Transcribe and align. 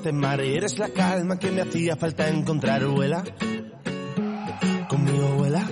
Este 0.00 0.12
mar 0.12 0.42
y 0.42 0.54
eres 0.54 0.78
la 0.78 0.88
calma 0.88 1.38
que 1.38 1.50
me 1.50 1.60
hacía 1.60 1.94
falta 1.94 2.26
encontrar, 2.26 2.86
vuela. 2.86 3.22
Conmigo 4.88 5.28
vuela. 5.36 5.62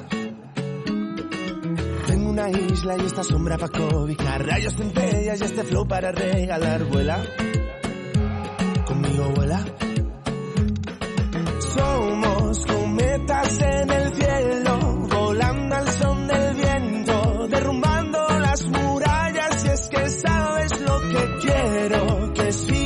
Tengo 2.06 2.28
una 2.28 2.50
isla 2.50 2.96
y 2.98 3.06
esta 3.06 3.24
sombra 3.24 3.56
para 3.56 3.72
cobijar, 3.72 4.44
rayos 4.44 4.74
centellas 4.74 5.40
y 5.40 5.44
este 5.44 5.64
flow 5.64 5.88
para 5.88 6.12
regalar, 6.12 6.84
vuela. 6.84 7.24
Conmigo 8.86 9.32
vuela. 9.34 9.64
Somos 11.74 12.66
cometas 12.66 13.60
en 13.62 13.90
el 13.90 14.14
cielo, 14.14 14.78
volando 15.08 15.74
al 15.74 15.88
son 15.88 16.28
del 16.28 16.54
viento, 16.54 17.48
derrumbando 17.48 18.28
las 18.40 18.66
murallas 18.66 19.64
y 19.64 19.68
es 19.68 19.88
que 19.88 20.10
sabes 20.10 20.80
lo 20.82 21.00
que 21.00 21.46
quiero, 21.46 22.32
que 22.34 22.52
si 22.52 22.77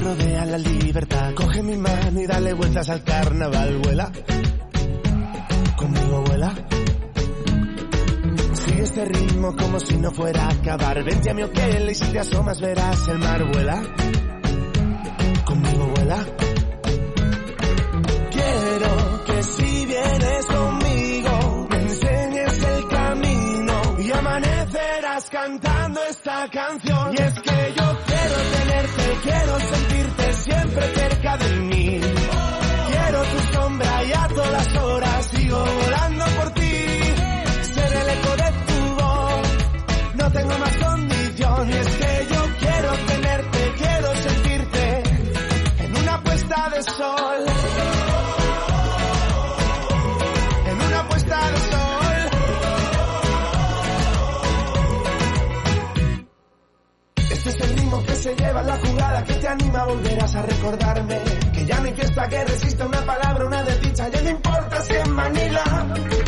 rodea 0.00 0.44
la 0.46 0.58
libertad. 0.58 1.34
Coge 1.34 1.62
mi 1.62 1.76
mano 1.76 2.20
y 2.20 2.26
dale 2.26 2.52
vueltas 2.54 2.88
al 2.88 3.02
carnaval. 3.04 3.78
Vuela. 3.78 4.10
Conmigo 5.76 6.22
vuela. 6.26 6.54
Sigue 8.54 8.82
este 8.82 9.04
ritmo 9.04 9.54
como 9.56 9.80
si 9.80 9.96
no 9.96 10.10
fuera 10.10 10.46
a 10.46 10.50
acabar. 10.50 11.02
Vente 11.04 11.30
a 11.30 11.34
mi 11.34 11.42
hotel 11.42 11.90
y 11.90 11.94
si 11.94 12.04
te 12.06 12.18
asomas 12.18 12.60
verás 12.60 13.08
el 13.08 13.18
mar. 13.18 13.44
Vuela. 13.52 13.82
Conmigo 15.44 15.86
vuela. 15.94 16.26
Quiero 18.30 19.24
que 19.26 19.42
si 19.42 19.86
vienes 19.86 20.46
conmigo 20.46 21.66
me 21.70 21.76
enseñes 21.82 22.62
el 22.62 22.88
camino 22.88 23.82
y 23.98 24.12
amanecerás 24.12 25.30
cantando 25.30 26.00
esta 26.08 26.48
canción. 26.50 27.14
Cerca 31.30 31.36
de 31.36 31.60
mí. 31.60 32.19
Se 58.30 58.42
lleva 58.42 58.62
la 58.62 58.76
jugada 58.78 59.24
que 59.24 59.34
te 59.34 59.48
anima, 59.48 59.84
volverás 59.84 60.34
a 60.34 60.42
recordarme. 60.42 61.18
Que 61.52 61.66
ya 61.66 61.80
no 61.80 61.86
hay 61.86 61.92
que 61.92 62.44
resista 62.44 62.86
una 62.86 63.04
palabra, 63.04 63.46
una 63.46 63.62
desdicha, 63.62 64.08
ya 64.08 64.20
no 64.22 64.30
importa 64.30 64.82
si 64.82 64.94
en 64.94 65.10
Manila. 65.12 65.64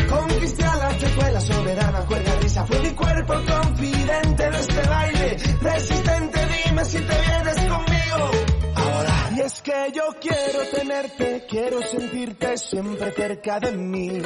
Conquisté 0.09 0.65
a 0.65 0.75
la 0.75 0.97
que 0.97 1.07
fue 1.07 1.41
soberana, 1.41 1.99
cuerda 2.05 2.35
risa, 2.41 2.65
fue 2.65 2.79
mi 2.79 2.91
cuerpo 2.91 3.33
confidente 3.33 4.49
de 4.49 4.59
este 4.59 4.89
baile. 4.89 5.37
Resistente, 5.61 6.39
dime 6.47 6.85
si 6.85 6.97
te 6.99 7.21
vienes 7.21 7.55
conmigo. 7.55 8.31
Ahora, 8.75 9.29
y 9.35 9.41
es 9.41 9.61
que 9.61 9.91
yo 9.93 10.03
quiero 10.19 10.59
tenerte, 10.75 11.45
quiero 11.49 11.81
sentirte 11.81 12.57
siempre 12.57 13.11
cerca 13.11 13.59
de 13.59 13.71
mí. 13.71 14.21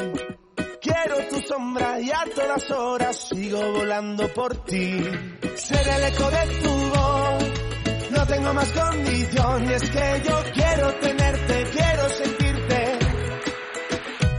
Quiero 0.79 1.17
tu 1.29 1.39
sombra 1.41 1.99
y 1.99 2.09
a 2.11 2.23
todas 2.33 2.71
horas 2.71 3.29
sigo 3.29 3.59
volando 3.73 4.31
por 4.33 4.63
ti. 4.63 5.03
Ser 5.55 5.87
el 5.87 6.03
eco 6.05 6.29
de 6.29 6.47
tu 6.61 6.69
voz, 6.69 7.26
tengo 8.27 8.53
más 8.53 8.71
condición. 8.71 9.69
Y 9.69 9.73
es 9.73 9.89
que 9.89 10.21
yo 10.27 10.43
quiero 10.53 10.93
tenerte, 10.95 11.63
quiero 11.71 12.09
sentirte. 12.09 12.99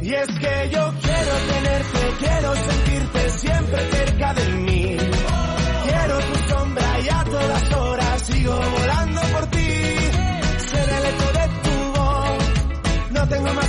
Y 0.02 0.14
es 0.14 0.26
que 0.26 0.70
yo 0.70 0.94
quiero 1.02 1.34
tenerte, 1.52 2.00
quiero 2.18 2.54
sentirte 2.54 3.30
siempre 3.30 3.90
cerca 3.90 4.34
de 4.34 4.48
mí. 4.54 4.96
Quiero 5.84 6.18
tu 6.18 6.54
sombra 6.54 7.00
y 7.00 7.08
a 7.08 7.24
todas 7.24 7.72
horas 7.72 8.22
sigo 8.22 8.54
volando 8.54 9.20
por 9.32 9.46
ti. 9.46 9.70
Ser 10.70 10.88
el 10.88 11.04
eco 11.12 11.26
de 11.38 11.48
tu 11.64 12.00
voz, 12.00 13.10
no 13.10 13.28
tengo 13.28 13.54
más 13.54 13.67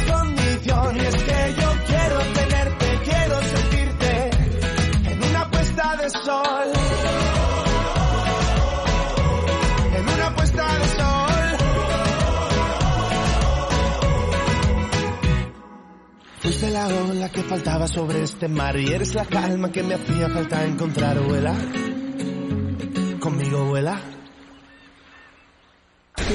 la 16.88 17.04
ola 17.04 17.30
que 17.30 17.44
faltaba 17.44 17.88
sobre 17.88 18.24
este 18.24 18.48
mar 18.48 18.78
y 18.78 18.94
eres 18.94 19.14
la 19.14 19.26
calma 19.26 19.72
que 19.72 19.84
me 19.84 19.96
hacía 19.96 20.30
falta 20.30 20.66
encontrar, 20.66 21.20
vuela. 21.20 21.54
Conmigo 23.20 23.66
vuela. 23.66 24.00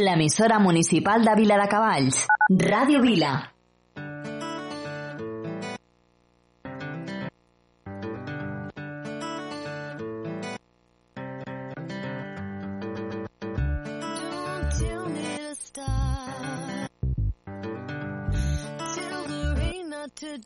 L'emissora 0.01 0.59
municipal 0.59 1.25
de 1.25 1.35
Vila 1.35 1.57
de 1.57 1.69
Cavalls. 1.69 2.27
Ràdio 2.51 3.01
Vila. 3.01 3.54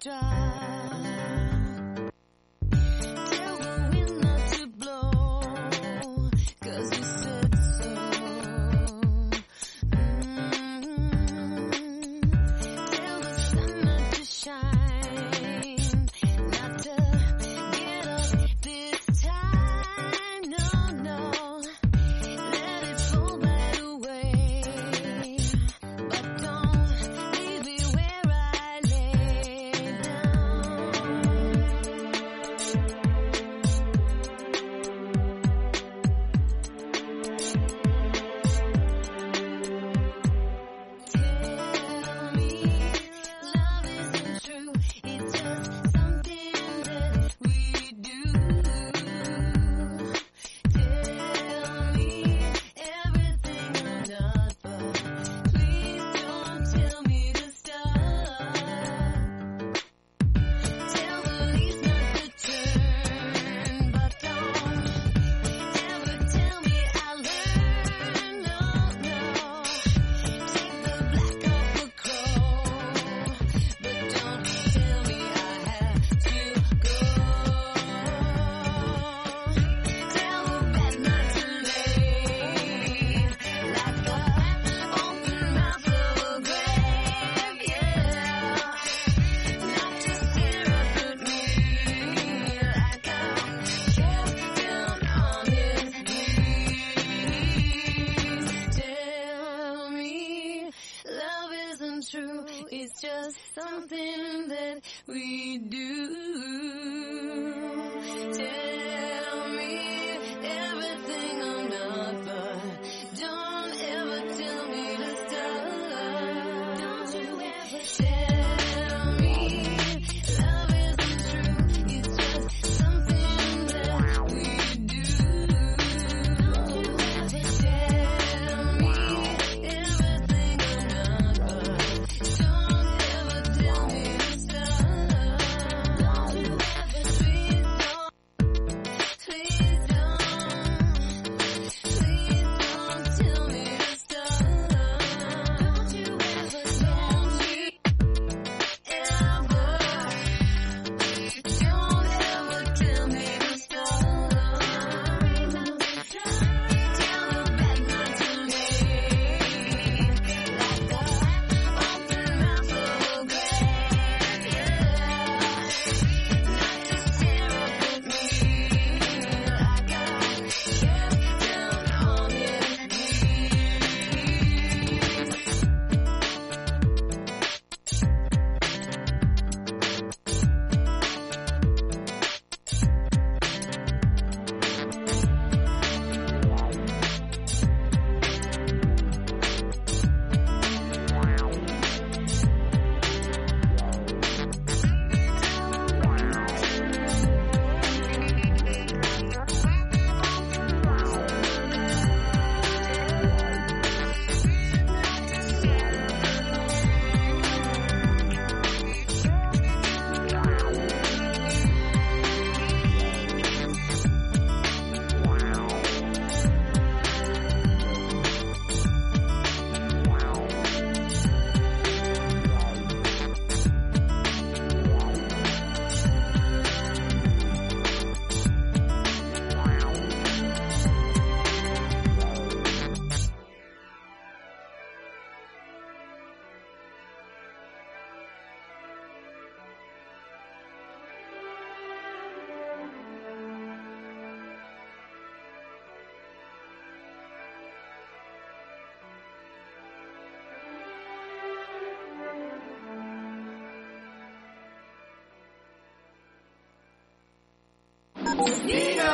dark. 0.01 0.48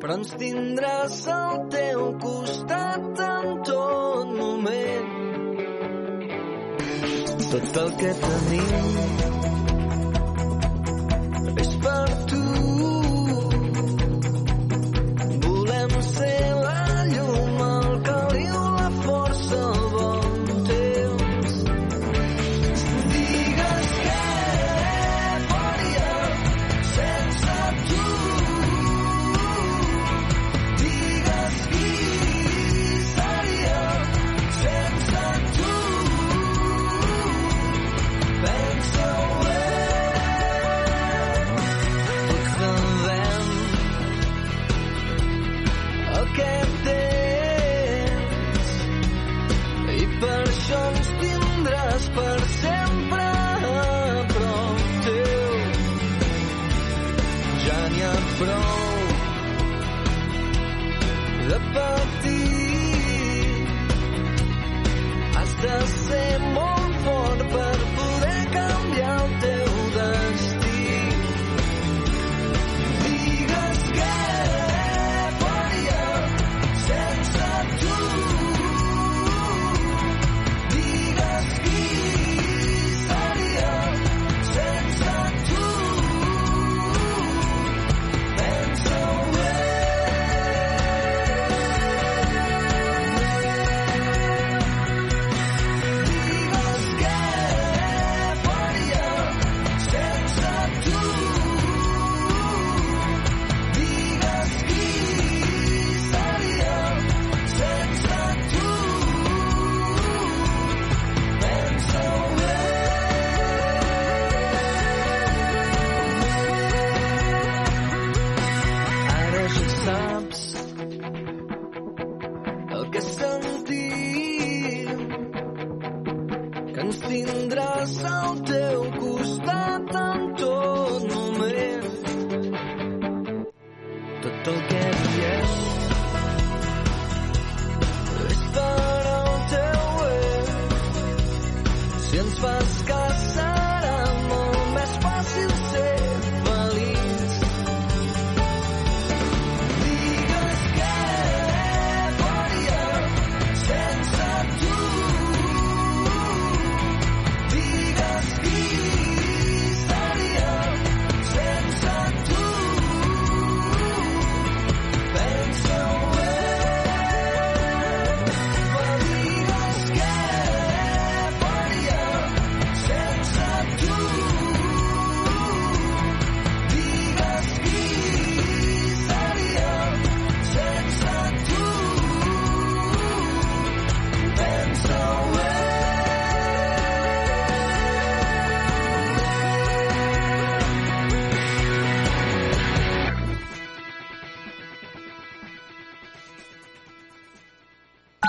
però 0.00 0.16
ens 0.16 0.30
tindràs 0.40 1.16
al 1.34 1.64
teu 1.74 2.04
costat 2.24 3.24
en 3.26 3.48
tot 3.68 4.32
moment. 4.40 5.16
Tot 7.50 7.80
el 7.84 7.96
que 8.00 8.12
tenim 8.24 9.59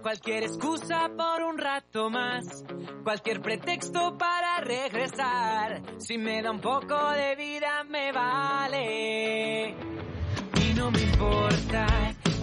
cualquier 0.00 0.44
excusa 0.44 1.10
por 1.16 1.42
un 1.42 1.58
rato 1.58 2.10
más, 2.10 2.64
cualquier 3.02 3.40
pretexto 3.40 4.16
para 4.16 4.60
regresar. 4.60 5.82
Si 5.98 6.16
me 6.16 6.42
da 6.42 6.52
un 6.52 6.60
poco 6.60 7.10
de 7.10 7.34
vida 7.34 7.82
me 7.84 8.12
vale. 8.12 9.70
Y 9.70 10.74
no 10.74 10.90
me 10.92 11.02
importa, 11.02 11.86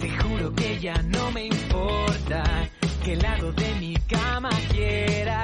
te 0.02 0.10
juro 0.10 0.54
que 0.54 0.80
ya 0.80 0.96
no 1.04 1.32
me 1.32 1.46
importa 1.46 2.44
qué 3.04 3.16
lado 3.16 3.54
de 3.54 3.76
mi 3.76 3.96
cama 3.96 4.50
quiera, 4.72 5.44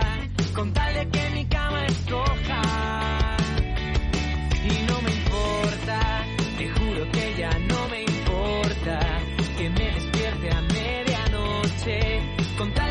con 0.53 0.73
tal 0.73 0.93
de 0.93 1.09
que 1.09 1.29
mi 1.29 1.45
cama 1.47 1.85
escoja. 1.85 3.20
Medianoche 12.59 12.90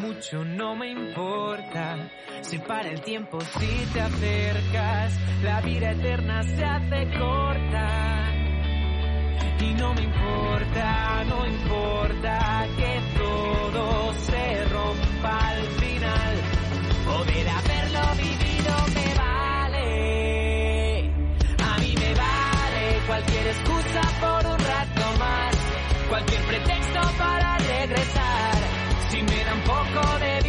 mucho 0.00 0.44
no 0.44 0.74
me 0.74 0.90
importa. 0.90 2.10
Se 2.40 2.58
para 2.60 2.88
el 2.88 3.00
tiempo 3.02 3.38
si 3.40 3.86
te 3.92 4.00
acercas. 4.00 5.12
La 5.42 5.60
vida 5.60 5.92
eterna 5.92 6.42
se 6.42 6.64
hace 6.64 7.18
corta. 7.18 8.32
Y 9.60 9.74
no 9.74 9.92
me 9.94 10.02
importa, 10.02 11.24
no 11.24 11.46
importa 11.46 12.66
que 12.76 13.00
todo 13.18 14.14
se 14.14 14.64
rompa 14.64 15.48
al 15.50 15.62
final. 15.80 16.36
Poder 17.04 17.48
haberlo 17.48 18.14
vivido 18.16 18.74
me 18.94 19.14
vale. 19.18 21.10
A 21.62 21.78
mí 21.78 21.94
me 21.98 22.14
vale 22.14 23.00
cualquier 23.06 23.46
excusa 23.48 24.00
por 24.20 24.46
un 24.46 24.58
rato 24.58 25.18
más. 25.18 25.54
Cualquier 26.08 26.42
pretexto 26.42 27.00
para 27.18 27.58
regresar. 27.58 28.49
Si 29.20 29.26
un 29.26 29.60
poco 29.64 30.18
de 30.18 30.39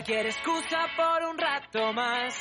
Cualquier 0.00 0.28
excusa 0.28 0.86
por 0.96 1.22
un 1.28 1.36
rato 1.36 1.92
más, 1.92 2.34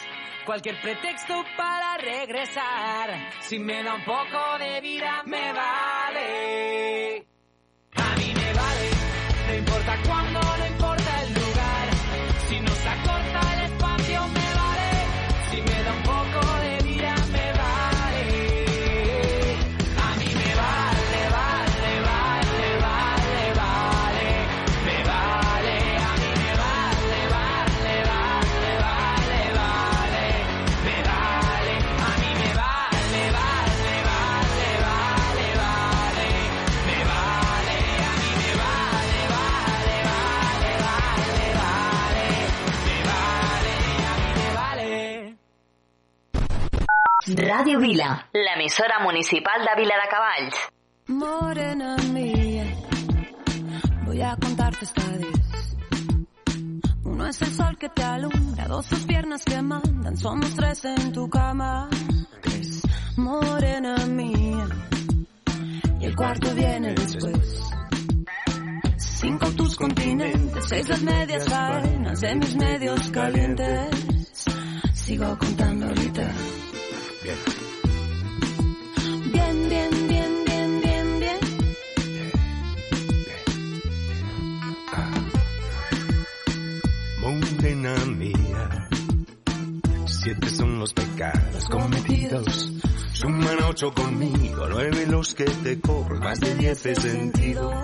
cualquier 0.46 0.80
pretexto 0.80 1.44
para 1.58 1.98
regresar. 1.98 3.34
Si 3.42 3.60
me 3.60 3.84
da 3.84 3.96
un 3.96 4.06
poco 4.06 4.58
de 4.60 4.80
vida, 4.80 5.24
me 5.26 5.52
vale. 5.52 7.28
Radio 47.36 47.80
Vila, 47.80 48.28
l'emissora 48.34 49.00
municipal 49.02 49.64
de 49.64 49.82
Vila 49.82 49.96
de 50.02 50.10
Cavalls. 50.10 50.56
Morena 51.08 51.96
mía, 52.12 52.66
voy 54.06 54.22
a 54.22 54.36
contarte 54.36 54.86
esta 54.86 55.04
vez. 55.10 55.78
Uno 57.04 57.28
es 57.28 57.42
el 57.42 57.54
sol 57.54 57.78
que 57.78 57.90
te 57.90 58.04
alumbra, 58.04 58.68
dos 58.68 58.86
sus 58.88 59.06
piernas 59.06 59.44
que 59.46 59.62
mandan, 59.62 60.18
somos 60.18 60.56
tres 60.56 60.86
en 60.86 61.12
tu 61.12 61.30
cama. 61.30 61.88
Morena 63.18 63.96
mía, 64.08 64.68
y 66.00 66.06
el 66.06 66.16
cuarto 66.16 66.56
viene 66.56 66.94
después. 66.96 67.70
Cinco 68.98 69.52
tus 69.52 69.76
continentes, 69.76 70.66
seis 70.68 70.90
las 70.90 71.02
medias 71.04 71.48
faenas 71.48 72.22
de 72.22 72.36
mis 72.36 72.56
medios 72.56 73.12
calientes. 73.12 74.46
Sigo 74.94 75.38
contando 75.38 75.86
ahorita. 75.88 76.34
Bien, 79.32 79.70
bien, 79.70 79.90
bien, 80.08 80.46
bien, 80.46 80.82
bien, 80.82 81.20
bien. 81.20 81.40
Morena 87.22 87.96
mía, 88.06 88.90
siete 90.06 90.50
son 90.50 90.80
los 90.80 90.94
pecados 90.94 91.66
cometidos. 91.70 92.74
Suman 93.14 93.64
ocho 93.64 93.92
conmigo, 93.94 94.68
nueve 94.70 95.06
los 95.08 95.36
que 95.36 95.44
te 95.46 95.80
cobro, 95.80 96.20
más 96.20 96.40
de 96.40 96.56
diez 96.56 96.86
he 96.86 96.96
sentido. 96.96 97.84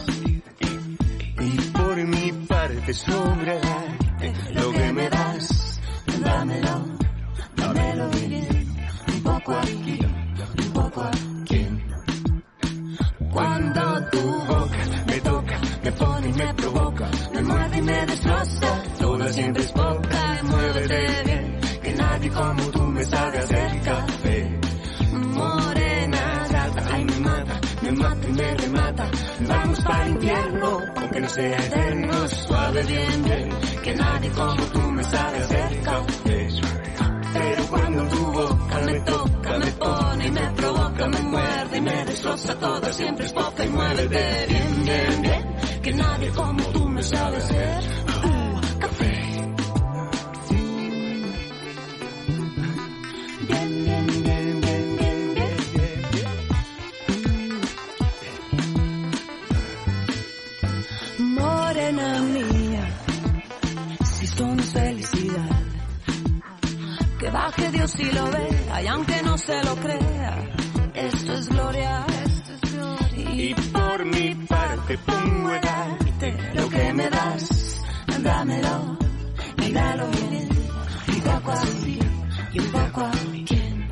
Y 1.39 1.57
por 1.71 1.97
mi 1.97 2.31
parte 2.47 2.93
sobra 2.93 3.59
lo 4.53 4.71
que 4.71 4.93
me 4.93 5.09
das, 5.09 5.79
Dámelo, 6.23 6.79
bien. 6.85 7.04
Poco 9.45 9.59
aquí, 9.59 9.99
un 10.65 10.73
poco. 10.73 11.11
Cuando 13.31 14.09
tu 14.11 14.21
boca 14.21 14.77
me 15.07 15.21
toca, 15.21 15.59
me 15.83 15.91
pone 15.91 16.29
y 16.29 16.33
me 16.33 16.53
provoca, 16.53 17.09
me 17.33 17.41
muerde 17.43 17.77
y 17.77 17.81
me 17.81 18.05
destroza. 18.05 18.83
Toda 18.99 19.33
siempre 19.33 19.63
es 19.63 19.71
poca, 19.71 20.39
muévete 20.43 21.23
bien, 21.25 21.59
que 21.83 21.93
nadie 21.93 22.29
como 22.31 22.63
tú 22.71 22.81
me 22.83 23.03
sabe 23.03 23.37
hacer 23.37 23.81
café. 23.81 24.59
Morena 25.13 26.47
gata, 26.49 26.83
ay 26.93 27.03
me 27.05 27.19
mata, 27.19 27.61
me 27.81 27.91
mata 27.91 28.27
y 28.27 28.31
me 28.31 28.55
remata. 28.55 29.11
Vamos 29.47 29.79
para 29.81 30.05
el 30.05 30.11
infierno, 30.11 30.79
aunque 30.95 31.19
no 31.19 31.29
sea 31.29 31.57
eterno, 31.57 32.27
suave 32.29 32.83
bien 32.83 33.23
bien, 33.23 33.49
que 33.83 33.95
nadie 33.95 34.29
como 34.31 34.63
tú 34.73 34.91
me 34.91 35.03
sabe 35.03 35.37
hacer 35.37 35.81
café. 35.81 36.47
Pero 37.33 37.67
cuando 37.67 38.03
tu 38.07 38.25
boca 38.31 38.79
me 38.85 38.99
toca, 39.01 39.24
y 40.25 40.31
me 40.31 40.51
provoca, 40.51 41.07
me 41.07 41.19
muerde 41.21 41.77
y 41.77 41.81
me 41.81 42.05
destroza, 42.05 42.55
toda 42.57 42.91
siempre 42.93 43.25
es 43.25 43.33
poca 43.33 43.63
y 43.63 43.69
muévete 43.69 44.45
bien, 44.47 44.85
bien, 44.85 45.21
bien, 45.21 45.55
que 45.83 45.93
nadie 45.93 46.29
como 46.31 46.63
tú 46.73 46.89
me 46.89 47.03
sabe 47.03 47.37
hacer 47.37 47.83
uh, 48.25 48.79
café. 48.79 49.13
Bien, 53.47 53.83
bien, 53.85 54.07
bien, 54.23 54.61
bien, 54.61 54.97
bien, 54.97 55.35
bien. 55.35 55.55
Morena 61.35 62.19
mía, 62.21 62.85
si 64.03 64.25
esto 64.25 64.47
no 64.47 64.61
es 64.63 64.71
felicidad, 64.71 65.59
que 67.19 67.29
baje 67.29 67.71
Dios 67.71 67.99
y 67.99 68.11
lo 68.11 68.25
vea, 68.31 68.64
y 68.81 68.87
aunque 68.87 69.21
no 69.23 69.37
se 69.37 69.63
lo 69.63 69.75
crea, 69.75 70.49
esto 70.93 71.33
es 71.33 71.49
gloria, 71.49 72.05
esto 72.25 72.53
es 72.53 72.73
gloria. 72.73 73.33
y 73.33 73.53
por 73.53 74.05
mi 74.05 74.35
parte 74.47 74.97
pongo 74.99 75.49
a 75.49 75.59
darte 75.59 76.37
lo 76.53 76.69
que 76.69 76.93
me 76.93 77.09
das. 77.09 77.81
dámelo, 78.21 78.97
y 79.57 79.71
dalo 79.71 80.07
bien, 80.07 80.49
y 81.07 81.21
poco 81.21 81.51
así, 81.51 81.99
y 82.53 82.59
un 82.59 82.71
poco 82.71 83.01
a 83.01 83.11
quien. 83.45 83.87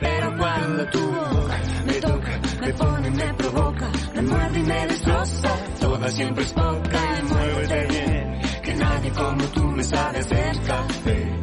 Pero 0.00 0.36
cuando 0.36 0.86
tu 0.90 1.00
boca 1.00 1.60
me 1.86 1.92
toca, 1.94 2.40
me 2.60 2.72
pone, 2.74 3.10
me 3.10 3.34
provoca, 3.34 3.90
me 4.14 4.22
muerde 4.22 4.58
y 4.58 4.62
me 4.62 4.86
destroza, 4.86 5.50
toda 5.80 6.10
siempre 6.10 6.44
es 6.44 6.52
poca 6.52 7.00
y 7.18 7.22
muévete 7.22 7.86
bien, 7.86 8.40
que 8.62 8.74
nadie 8.74 9.10
como 9.12 9.44
tú 9.44 9.64
me 9.68 9.84
sabe 9.84 10.18
hacer 10.18 10.60
café. 10.62 11.36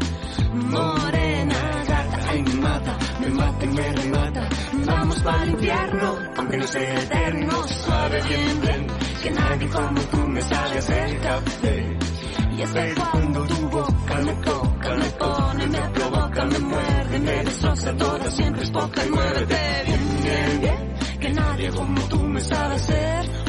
Ay 0.55 1.11
me 1.11 1.22
mata, 2.63 2.97
me 3.19 3.27
mata 3.29 3.65
y 3.65 3.67
me 3.67 3.93
remata, 3.93 4.49
vamos 4.85 5.19
para 5.21 5.43
el 5.43 5.49
infierno, 5.51 6.17
aunque 6.37 6.57
no 6.57 6.67
sea 6.67 6.99
eterno, 6.99 7.67
suave 7.67 8.21
bien 8.27 8.87
que 9.23 9.31
nadie 9.31 9.69
como 9.69 10.01
tú 10.01 10.17
me 10.27 10.41
sabe 10.41 10.77
hacer 10.77 11.19
café. 11.21 11.97
Y 12.51 12.57
que 12.57 12.93
cuando 12.95 13.47
tu 13.47 13.69
boca 13.69 14.15
me 14.25 14.33
toca, 14.33 14.95
me 14.95 15.09
pone, 15.21 15.67
me 15.67 15.89
provoca, 15.89 16.45
me 16.45 16.59
muerde, 16.59 17.19
me 17.19 17.43
destroza, 17.43 17.95
todo. 17.95 18.31
Siempre 18.31 18.63
es 18.63 18.71
poca 18.71 19.05
y 19.05 19.09
muévete 19.09 19.83
bien, 19.85 20.21
bien, 20.23 20.61
bien, 20.61 21.19
que 21.19 21.29
nadie 21.31 21.69
como 21.71 22.01
tú 22.09 22.19
me 22.23 22.41
sabe 22.41 22.75
hacer 22.75 23.42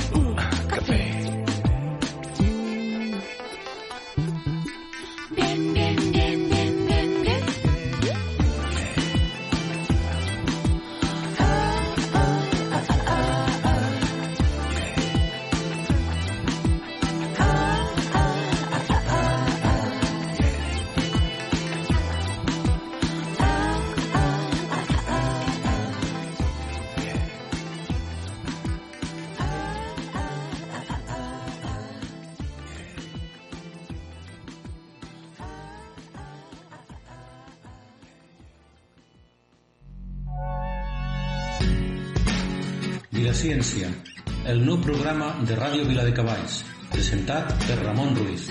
programa 45.14 45.46
de 45.46 45.54
Ràdio 45.54 45.84
Viladecavalls, 45.86 46.54
presentat 46.90 47.52
per 47.68 47.76
Ramon 47.84 48.16
Ruiz 48.18 48.48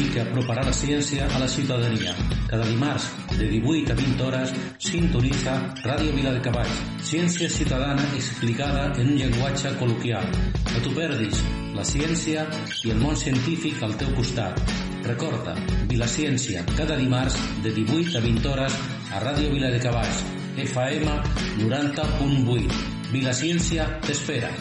i 0.00 0.04
que 0.14 0.22
aproparà 0.22 0.62
la 0.64 0.72
ciència 0.72 1.26
a 1.28 1.40
la 1.42 1.48
ciutadania. 1.48 2.14
Cada 2.48 2.64
dimarts, 2.64 3.10
de 3.36 3.48
18 3.50 3.92
a 3.92 3.96
20 3.98 4.24
hores, 4.24 4.54
sintoniza 4.80 5.56
Ràdio 5.84 6.14
Viladecavalls, 6.16 6.78
ciència 7.10 7.50
ciutadana 7.52 8.06
explicada 8.16 8.86
en 8.94 9.12
un 9.12 9.20
llenguatge 9.20 9.74
col·loquial. 9.82 10.24
No 10.70 10.82
t'ho 10.86 10.94
perdis, 10.96 11.44
la 11.76 11.84
ciència 11.84 12.46
i 12.86 12.94
el 12.94 13.04
món 13.04 13.20
científic 13.20 13.84
al 13.84 13.92
teu 14.00 14.16
costat. 14.16 14.56
Recorda, 15.04 15.52
Vilaciència, 15.92 16.64
cada 16.78 16.96
dimarts, 16.96 17.36
de 17.66 17.76
18 17.76 18.16
a 18.16 18.24
20 18.24 18.52
hores, 18.54 18.80
a 19.12 19.20
Ràdio 19.26 19.52
Viladecavalls, 19.52 20.24
FM 20.64 21.20
90.8. 21.60 22.82
Vilaciència 23.12 23.90
t'espera. 24.06 24.54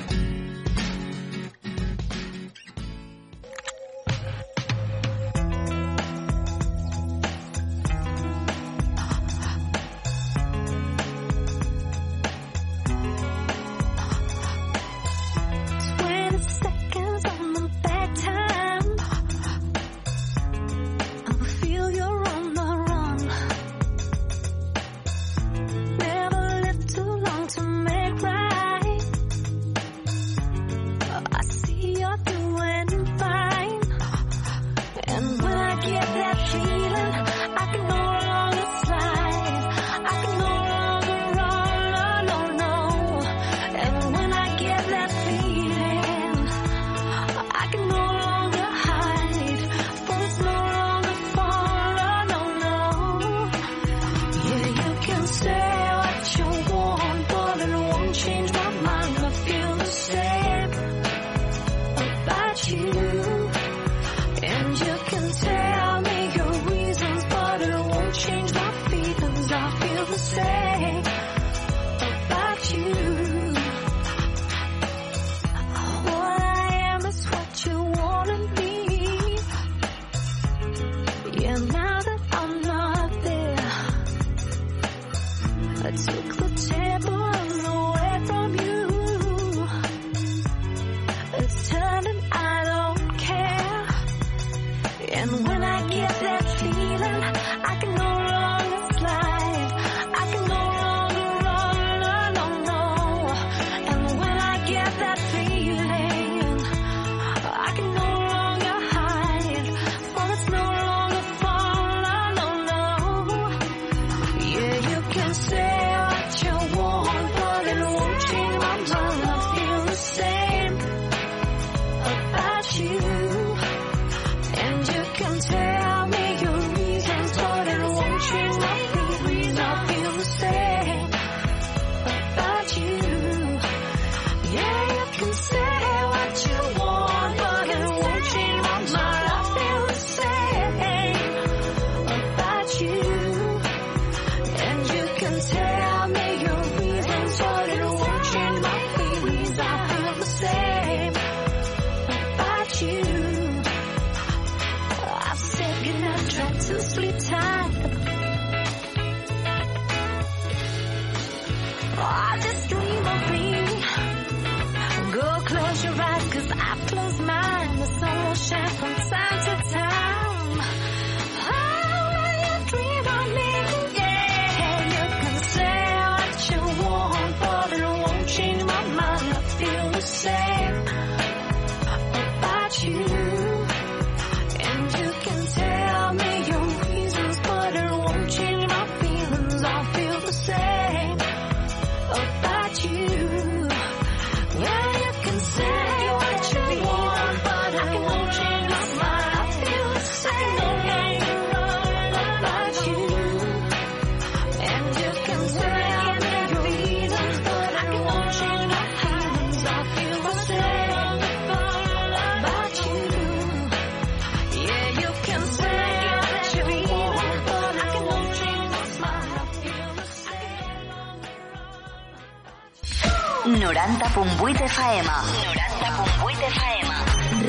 90.8 223.45 224.58
FM. 224.65 225.05
90.8 225.05 226.45
FM. 226.49 226.88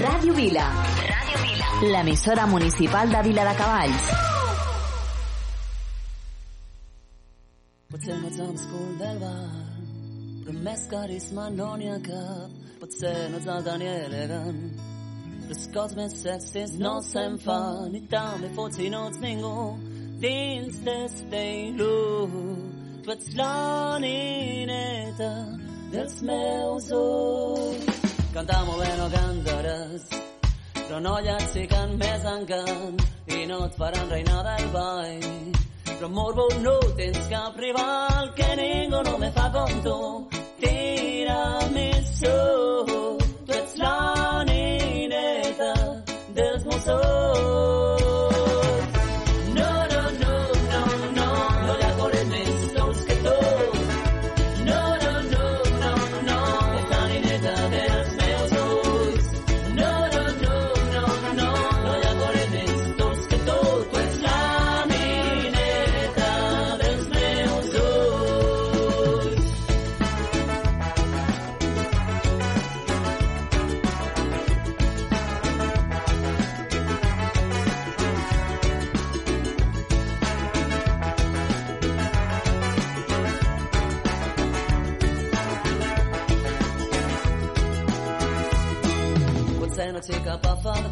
Ràdio 0.03 0.35
Vila. 0.35 0.65
Ràdio 1.09 1.39
Vila. 1.41 1.69
L'emissora 1.93 2.47
municipal 2.47 3.09
de 3.09 3.23
Vila 3.23 3.45
de 3.49 3.55
Cavalls. 3.57 4.11
Potser 7.89 8.19
no 8.21 8.29
ets 8.29 8.39
l'amscul 8.43 8.93
del 9.01 9.19
bar, 9.25 9.49
però 10.45 10.59
més 10.69 10.87
carisma 10.93 11.49
no 11.57 11.73
n'hi 11.81 11.89
ha 11.89 11.99
cap. 12.05 12.61
Potser 12.83 13.17
no 13.33 13.41
ets 13.41 13.49
el 13.57 13.65
Daniel 13.65 14.17
Egan, 14.21 14.63
les 15.49 15.69
cots 15.73 15.97
més 15.97 16.21
sexis 16.21 16.77
no 16.77 16.99
se'n 17.09 17.41
fan, 17.41 17.97
i 17.97 18.05
també 18.13 18.53
fots 18.59 18.85
i 18.85 18.93
no 18.93 19.07
ets 19.09 19.23
ningú 19.25 19.79
dins 20.21 20.83
d'este 20.85 21.47
il·lú. 21.71 21.95
Tu 23.01 23.17
ets 23.17 23.33
la 23.39 23.97
nineta 24.03 25.33
dels 25.92 26.22
meus 26.22 26.90
ulls. 26.92 28.14
Cantar 28.35 28.62
molt 28.68 28.83
bé 28.83 28.88
no 28.99 29.07
cantaràs, 29.12 30.09
però 30.77 30.99
noies 31.01 31.46
sí 31.53 31.66
que 31.70 31.83
més 32.01 32.27
encant 32.33 33.05
i 33.37 33.46
no 33.51 33.62
et 33.66 33.79
faran 33.81 34.11
reina 34.12 34.42
del 34.49 34.66
ball. 34.75 35.29
Però 35.96 36.09
morbo 36.12 36.49
no 36.61 36.77
tens 36.99 37.31
cap 37.33 37.57
rival, 37.57 38.33
que 38.37 38.49
ningú 38.61 39.03
no 39.09 39.16
me 39.18 39.31
fa 39.33 39.46
com 39.55 39.79
tu. 39.87 40.01
Tira 40.61 41.42
més 41.77 42.11
sol, 42.20 43.16
tu 43.46 43.57
ets 43.61 43.79
la 43.81 44.44
nineta 44.51 45.72
dels 46.37 46.68
meus 46.68 46.92
ulls. 46.99 48.06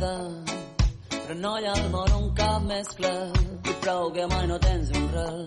vegada 0.05 0.53
però 1.09 1.35
noia 1.41 1.73
al 1.73 1.89
món 1.91 2.13
un 2.19 2.27
cap 2.37 2.65
més 2.69 2.89
clar 2.99 3.31
i 3.71 3.75
prou 3.81 4.11
que 4.13 4.27
mai 4.33 4.47
no 4.51 4.59
tens 4.59 4.91
un 4.99 5.07
rel. 5.15 5.41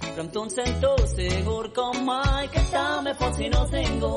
Però 0.00 0.22
amb 0.24 0.32
tu 0.32 0.44
em 0.46 0.50
sento 0.56 0.92
segur 1.12 1.64
com 1.76 2.00
mai 2.08 2.48
que 2.54 2.64
també 2.72 3.14
pot 3.20 3.36
si 3.36 3.50
no 3.52 3.64
tengo 3.74 4.14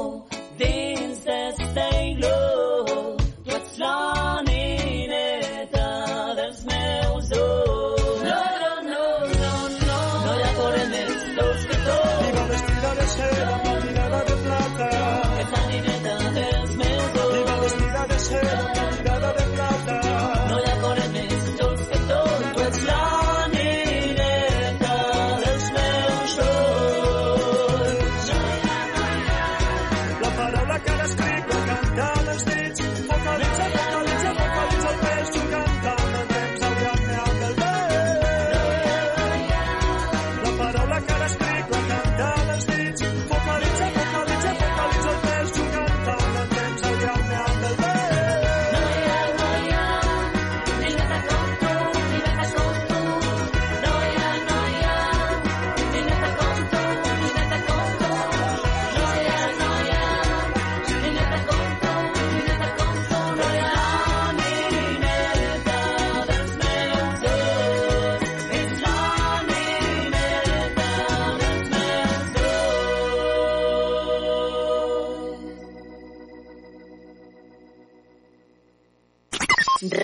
dins 0.61 1.23
d'este 1.27 1.87
il·lusió 2.05 2.36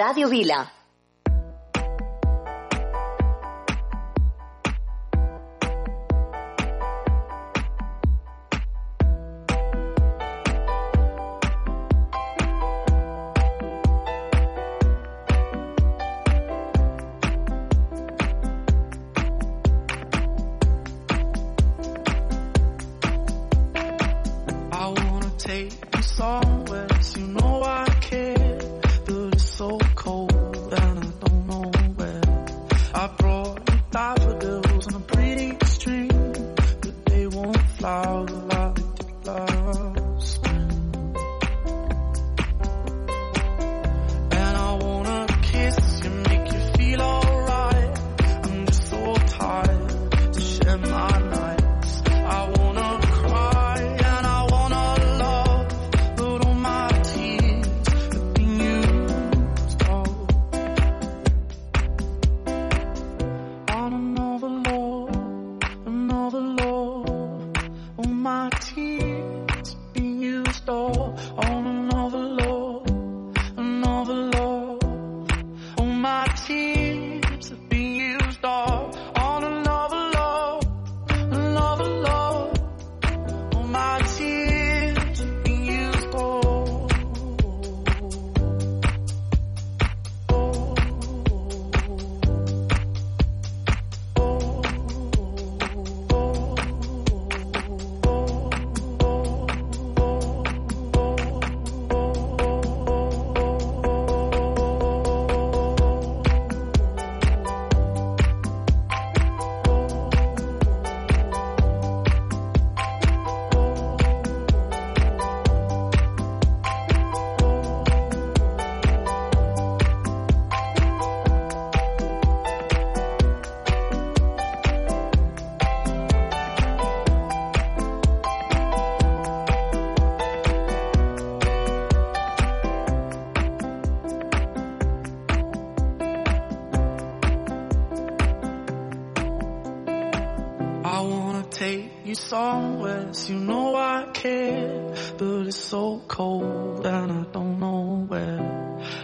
Radio 0.03 0.27
Vila. 0.27 0.72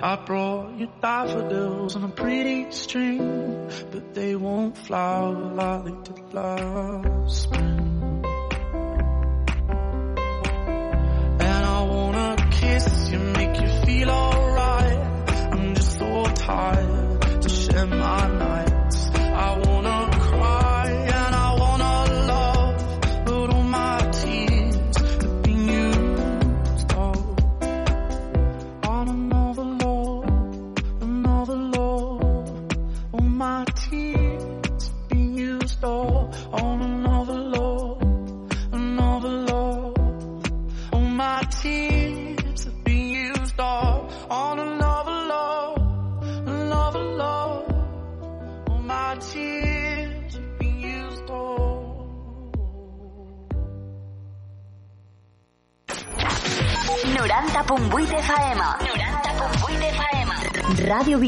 I 0.01 0.15
brought 0.15 0.77
you 0.77 0.88
daffodils 1.01 1.97
on 1.97 2.05
a 2.05 2.07
pretty 2.07 2.71
string, 2.71 3.69
but 3.91 4.13
they 4.13 4.33
won't 4.33 4.77
flower 4.77 5.33
like 5.33 5.83
they 5.83 6.13
did 6.13 6.33
last 6.33 7.43
spring. 7.43 7.79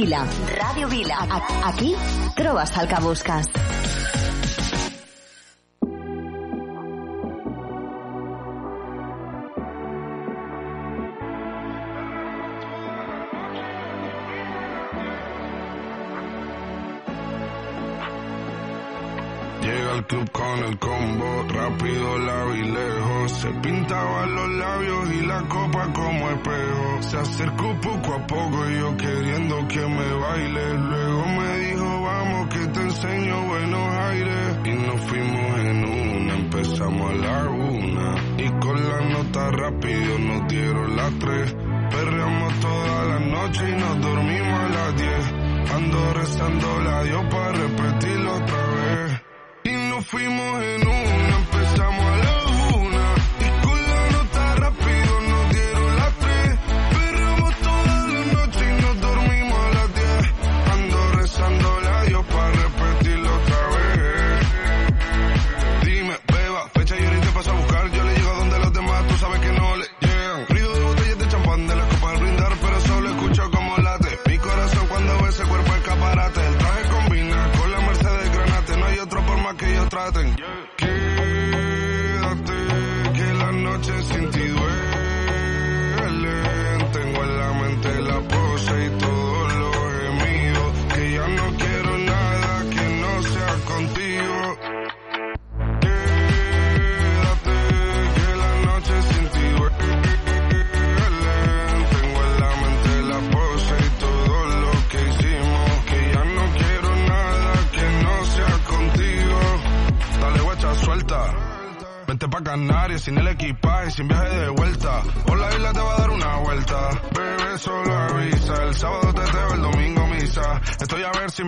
Vila. 0.02 0.26
Radio 0.58 0.88
Vila. 0.88 1.28
Aquí 1.64 1.96
trobes 2.36 2.76
el 2.76 2.88
que 2.88 2.96
busques. 3.02 3.81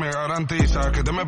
me 0.03 0.11
garantiza 0.11 0.91
que 0.91 1.01
te 1.01 1.13
me 1.13 1.25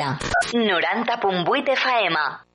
Vila. 0.00 0.18
90.8 0.52 1.76
FM. 1.76 2.49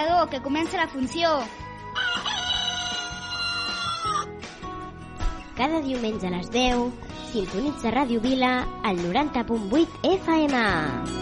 despertador, 0.00 0.28
que 0.28 0.40
comença 0.40 0.76
la 0.76 0.88
funció. 0.88 1.28
Cada 5.56 5.80
diumenge 5.80 6.26
a 6.26 6.30
les 6.30 6.50
10, 6.50 6.90
sintonitza 7.32 7.92
Ràdio 7.92 8.20
Vila 8.20 8.66
al 8.82 8.96
90.8 8.96 9.88
FM. 10.16 11.19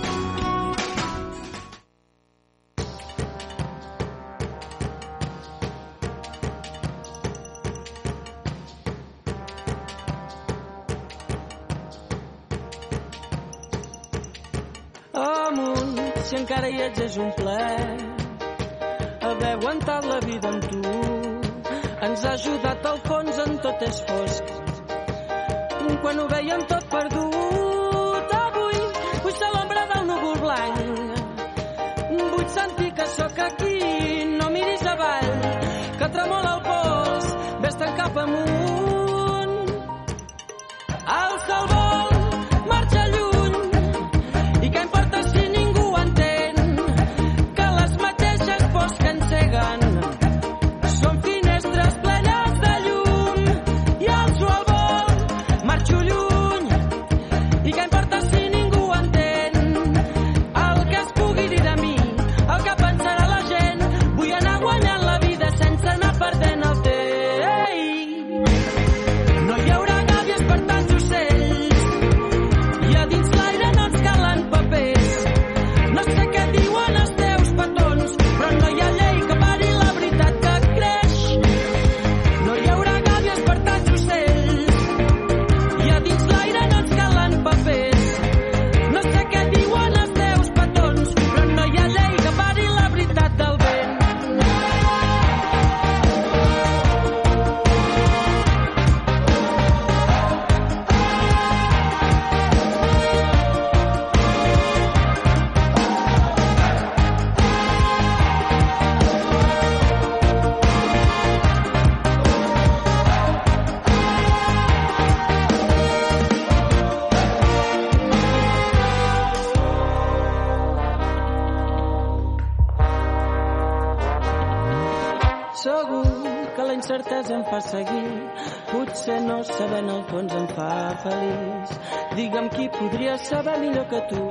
saber 133.25 133.59
millor 133.61 133.87
que 133.91 134.01
tu. 134.11 134.25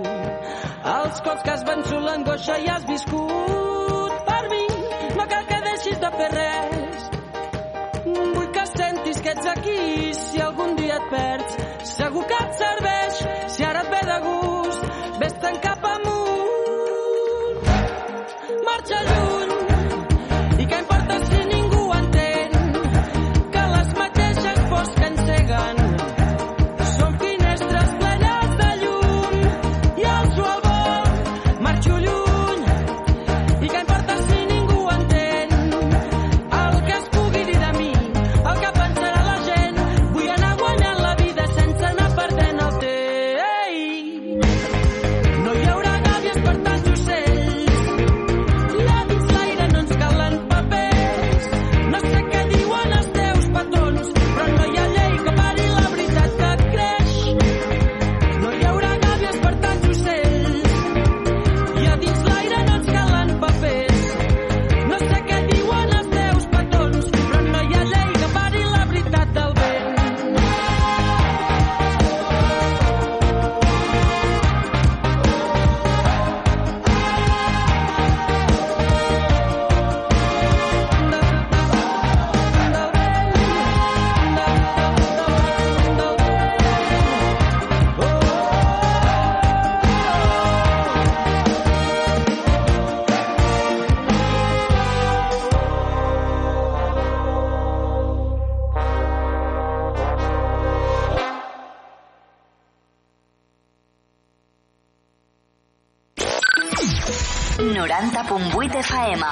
Els 0.96 1.22
cops 1.26 1.44
que 1.44 1.52
has 1.56 1.66
vençut 1.68 2.02
l'angoixa 2.08 2.60
i 2.64 2.72
has 2.72 2.88
viscut 2.90 3.37
FM. 109.12 109.24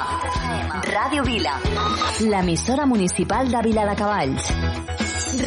Ràdio 0.94 1.24
Vila. 1.24 1.60
L'emissora 2.22 2.86
municipal 2.86 3.50
de 3.52 3.62
Vila 3.68 3.84
de 3.90 3.96
Cavalls. 3.96 4.46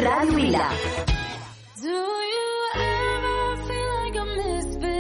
Ràdio 0.04 0.34
Vila. 0.34 0.66
You 1.82 2.04
ever 2.74 3.56
feel 3.68 3.90
like 4.04 4.16
a 4.16 4.26
misbe? 4.38 4.96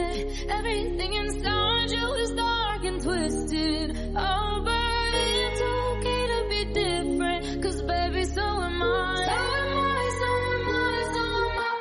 Everything 0.58 1.12
in 1.20 1.26
Sanjo 1.42 2.06
is 2.22 2.30
dark 2.40 2.84
and 2.84 3.02
twisted. 3.02 3.90
Everybody 4.16 5.30
took 5.60 6.04
it 6.16 6.30
a 6.38 6.42
bit 6.52 6.68
different 6.80 7.62
cuz 7.62 7.82
baby 7.82 8.24
so 8.24 8.46
and 8.66 8.78
mine. 8.78 9.26
So 9.26 9.32
and 9.60 9.70
mine, 9.76 10.12
so 10.24 10.32
and 10.52 10.64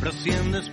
Pero 0.00 0.12
si 0.12 0.30
andas 0.32 0.68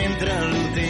mientras 0.00 0.46
luté. 0.46 0.89